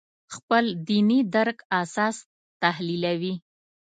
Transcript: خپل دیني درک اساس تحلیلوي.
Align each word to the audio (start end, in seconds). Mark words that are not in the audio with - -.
خپل 0.35 0.63
دیني 0.87 1.19
درک 1.35 1.57
اساس 1.81 2.15
تحلیلوي. 2.61 3.33